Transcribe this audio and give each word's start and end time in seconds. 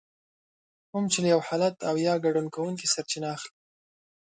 کوم 0.89 1.03
چې 1.11 1.17
له 1.23 1.27
يو 1.33 1.41
حالت 1.47 1.75
او 1.89 1.95
يا 2.07 2.13
ګډون 2.25 2.45
کوونکي 2.55 2.85
سرچينه 2.93 3.27
اخلي. 3.35 3.55